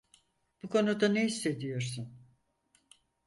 Bu 0.63 0.69
konuda 0.69 1.07
ne 1.07 1.25
hissediyorsun? 1.25 2.19